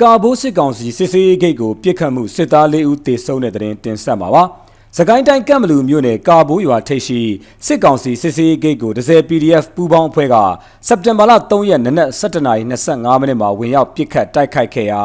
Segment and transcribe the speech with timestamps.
[0.00, 4.44] ကာဘိုးစစ်ကောင်စီစစ်စေးဂိတ်ကိုပြစ်ခတ်မှုစစ်သား၄ဦးတေဆုံးတဲ့တဲ့တင်တင်ဆက်မှာပါ။
[4.98, 7.20] စကိုင်းတိုင်းကံမလူမြို့နယ်ကာဘိုးရွာထိပ်ရှိ
[7.66, 10.36] စစ်ကောင်စီစစ်စေးဂိတ်ကိုဒဇယ် PDF ပူးပေါင်းအဖွဲ့က
[10.86, 15.02] စက်တင်ဘာလ3ရက်နနက်7:25မိနစ်မှာဝင်ရောက်ပစ်ခတ်တိုက်ခိုက်ခဲ့ရာ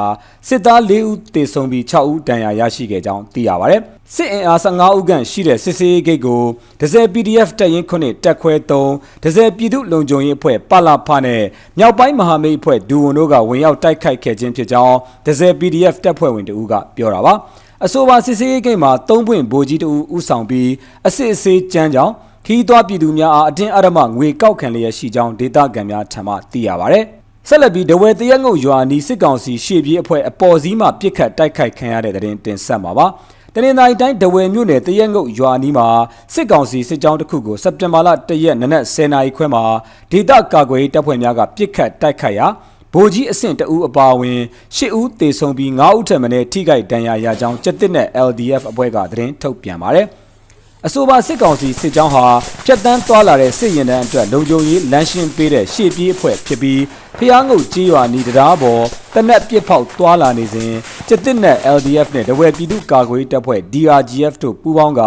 [0.47, 3.81] စစ်သား၄ဦးတေဆုံးပြီး6ဦးဒဏ်ရာရရှိခဲ့ကြောင်းသိရပါတယ်။
[4.15, 6.41] စစ်အင်အား15ဦးခန့်ရှိတဲ့စစ်စေးဂိတ်ကို
[6.81, 11.43] ဒဇယ် PDF တပ်ရင်း9တက်ခွဲ3ဒဇယ်ပြည်သူလုံခြုံရေးအဖွဲ့ပလာဖနဲ့
[11.77, 17.35] မြောက်ပိုင်းမဟာမိတ်အဖွဲ့ဒူဝန်တို့ကဝင်ရောက်တိုက်ခိုက်ခဲ့ခြင်းဖြစ်ကြောင်းဒဇယ် PDF တပ်ဖွဲ့ဝင်တဦးကပြောတာပါ။
[17.85, 20.69] အဆိုပါစစ်စေးဂိတ်မှာသုံးပွင့်ဗိုလ်ကြီးတူဦးဆောင်ပြီး
[21.07, 22.13] အစစ်အဆေးကြမ်းကြောင်း
[22.45, 26.97] ခီးသွွားပြည်သူများအားအတင်းအဓမ္မငွေကောက်ခံလျက်ရှိကြောင်းဒေသခံများထံမှသိရပါဗျ။
[27.47, 33.07] ဆက်လက်ပြီးဒဝဲတရက်ငုတ်ရွာနီစစ်ကောင်စီရှေ့ပြေးအဖွဲ့အပေါ်စီးမှပြစ်ခတ်တိုက်ခိုက်ခံရတဲ့တဲ့တင်တင်ဆက်မှာပါ။
[33.53, 35.87] တနင်္သာရီတိုင်းဒဝယ်မြို့နယ်တရက်ငုတ်ရွာနီးမှာ
[36.33, 39.63] စစ်ကောင်စီစစ်ကြောင်းတစ်ခုကိုစက်တင်ဘာလ1ရက်နနက်10:00နာရီခွဲမှာ
[40.11, 42.47] ဒေသကာကွယ်တပ်ဖွဲ့များကပြစ်ခတ်တိုက်ခိုက်ရာ
[42.93, 44.39] ဗိုလ်ကြီးအဆင့်တဦးအပါအဝင်
[44.75, 50.07] ၈ဦးသေဆုံးပြီး9ဦးထက်မနည်းထိခိုက်ဒဏ်ရာရကြောင်းကြက်တစ်နဲ့ LDF အဖွဲ့ကသတင်းထုတ်ပြန်ပါတယ်။
[50.85, 52.25] အဆိုပါစစ်ကောင်စီစစ်ကြောင်းဟာ
[52.65, 56.81] ဖြတ်တန်းသွားလာတဲ့စစ်ရင်တန်းအတွက်လုံခြုံရေးလမ်းရှင်းပေးတဲ့ရှေ့ပြေးအဖွဲ့ဖြစ်ပြီး
[57.17, 60.73] ဖျားငုတ်ကြီးရွာနီတရားပေါ်တနက်ပစ်ဖောက်သွားလာနေစဉ်
[61.07, 65.01] ကျစ်တစ်နဲ့ LDF နဲ့တဝဲပြည်သူ့ကာကွယ်တပ်ဖွဲ့ DRGF တို့ပူးပေါင်းက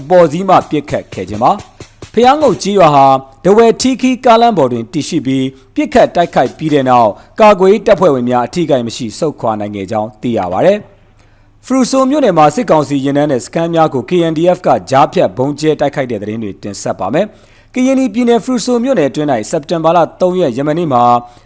[0.00, 1.52] အပေါ်စီးမှပစ်ခတ်ခဲ့ခြင်းပါ။
[2.14, 3.06] ဖျားငုတ်ကြီးရွာဟာ
[3.44, 10.72] ဒဝဲထီခီကားလမ်းပေါ်တွင်တည်ရှိပြီးပြစ်ခတ်တိုက်ခိုက်ပြီးတဲ့နောက်ကာကွယ်တပ်ဖွဲ့ဝင်များအထိကိမရှိဆုတ်ခွာနိုင်ခဲ့ကြောင်းသိရပါဗျ။
[11.66, 17.26] ဖရူဆိုမြို့နယ်မှာစစ်ကောင်စီရင်နှန်းတဲ့စကန်များကို KNDF ကကြားဖြတ်ဘုံကျဲတိုက်ခိုက်တဲ့တဲ့ရင်တွေတင်ဆက်ပါမယ်။
[17.74, 21.02] ကရင်ပြည်နယ်ဖရူဆိုမြို့နယ်အတွင်း၌စက်တင်ဘာလ3ရက်ယမနေ့မှာ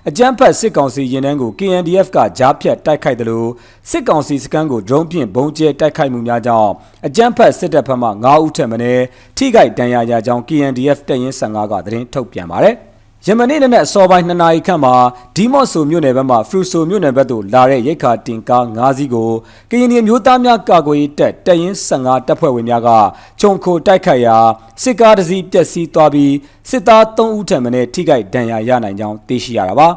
[0.08, 3.48] အကြမ်းဖက်စစ်ကောင်စီရင်နှန်းကို KNDF ကကြားဖြတ်တိုက်ခိုက်တယ်လို့
[3.91, 6.70] စစ်ကောင်စီစခန်းကို drone ဖြင့်ဘုံကျဲတိုက်ခိုက်မှုများကြောင့်
[7.06, 9.04] အကြမ်းဖက်စစ်တပ်ဘက်မှ9ဦးထက်မနည်း
[9.36, 12.76] ထိခိုက်ဒဏ်ရာရကြောင်း KNDF တပ်ရင်း15ကသတင်းထုတ်ပြန်ပါတယ်။
[13.26, 14.94] ယမနေ့နဲ့အစောပိုင်း2နာရီခန့်မှာ
[15.36, 19.30] ဒီမော့ဆိုမြို့နယ်ဘက်မှဖရူဆိုမြို့နယ်ဘက်သို့လာတဲ့ရိတ်ခါတင်ကား၅စီးကို
[19.70, 22.88] ကရင်ပြည်မျိုးသားများကာကွယ်ရေးတပ်တရင်15တပ်ဖွဲ့ဝင်များက
[23.40, 24.36] ခြုံခိုတိုက်ခိုက်ရာ
[24.82, 26.34] စစ်ကားတစ်စီးပျက်စီးသွားပြီး
[26.70, 29.88] စစ်သား3ဦးထပ်မံထိခိုက်ဒဏ်ရာရနိုင်ကြောင်းသိရှိရတာပါ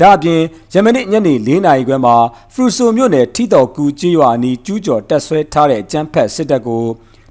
[0.00, 0.40] ဒါအပြင်
[0.72, 2.16] ယမနေ့ညနေ၄နာရီခွဲမှာ
[2.52, 6.84] ဖရူဆိုမြို့နယ်ထီတော်ကူကျေးရွာအနီးကျူးကျော်တက်ဆွဲထားတဲ့အကြမ်းဖက်စစ်တပ်ကို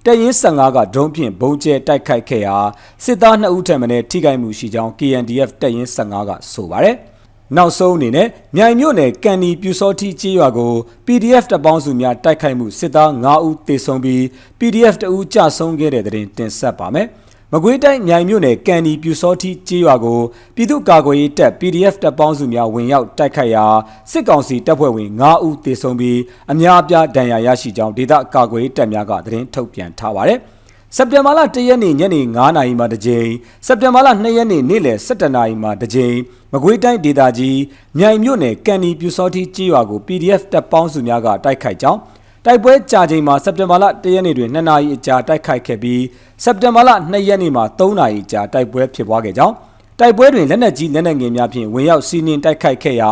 [0.05, 2.57] တရင်15ကဒုံးဖြင့်ဘုံကျဲတိုက်ခိုက်ခဲ့ရာ
[3.03, 6.95] စစ်သား2ဦးထံမှထိခိုက်မှုရှိကြောင်း KNDF တရင်15ကဆိုပါတယ်။
[7.55, 10.73] နောက်ဆုံးအနေနဲ့မြိုင်မြို့နယ်ကန်နီပြူစောတိကြေးရွာကို
[11.05, 14.21] PDF တပ်ပေါင်းစုများတိုက်ခိုက်မှုစစ်သား9ဦးသေဆုံးပြီး
[14.59, 17.07] PDF 2ဦးကြာဆုံးခဲ့တဲ့တဲ့တင်တင်ဆက်ပါမယ်။
[17.55, 20.19] မကွေးတိုင်းမြိုင်မြို့နယ်ကန်ဒီပြူစောတိကြေးရွာကို
[20.55, 23.65] ပြည်သူ့ကာကွယ်ရေးတပ် PDF တပ်ပေါင်းစုများဝင်ရောက်တိုက်ခိုက်ရာ
[24.11, 26.19] စစ်ကောင်စီတပ်ဖွဲ့ဝင်9ဦးသေဆုံးပြီး
[26.51, 30.39] အများအပြားဒဏ်ရာရရှိကြောင်းဒေသကာကွယ်ရေးတပ်များကသတင်းထုတ်ပြန်ထားပါတယ်။
[30.95, 33.29] စက်တင်ဘာလ1ရက်နေ့ညနေ9:00နာရီမှတစ်ကြိမ်
[33.65, 36.15] စက်တင်ဘာလ2ရက်နေ့နေ့လယ်17:00နာရီမှတစ်ကြိမ်
[36.53, 37.59] မကွေးတိုင်းဒေသကြီး
[37.97, 41.99] မြိုင်မြို့နယ်ကန်ဒီပြူစောတိကြေးရွာကို PDF တပ်ပေါင်းစုများကတိုက်ခိုက်ကြောင်း
[42.45, 46.01] တိုက်ပွဲကြာချိန်မှာစက်တင်ဘာလ၁ရက်နေ့တွင်2နာရီအကြာတိုက်ခိုက်ခဲ့ပြီး
[46.43, 49.55] စက်တင်ဘာလ2ရက်နေ့မှာ3နာရီကြာတိုက်ပွဲဖြစ်ပွားခဲ့ကြောင်း
[49.99, 53.11] တိုက်ပွဲတွင်လက်နက်ကြီးလက်နက်ငယ်များဖြင့်ဝင်ရောက်စီးနင်းတိုက်ခိုက်ခဲ့ရာ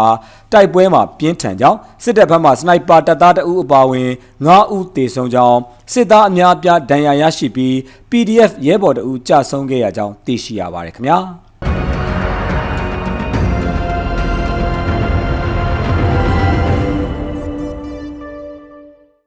[0.53, 4.09] တိုက်ပွဲမှာပြင်းထန်ကြောင်းစစ်တပ်ဘက်မှစနိုက်ပါတပ်သားတအုပ်အပါအဝင်
[4.46, 5.59] 9ဦးသေဆုံးကြောင်း
[5.94, 7.74] စစ်သားအများအပြားဒဏ်ရာရရှိပြီး
[8.09, 11.20] PDF ရဲဘော်တအုပ်ကြဆုံးခဲ့ရကြောင်းသိရှိရပါတယ်ခင်ဗျာ။